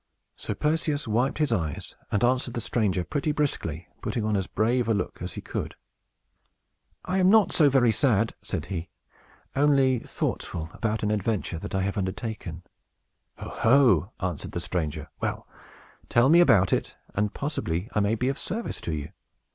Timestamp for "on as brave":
4.25-4.87